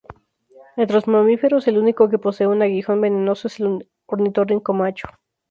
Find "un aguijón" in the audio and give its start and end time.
2.47-3.01